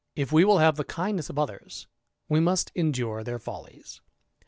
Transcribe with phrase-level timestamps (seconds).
[0.31, 1.85] we will have the kindness of others,
[2.27, 4.01] we must endure follies.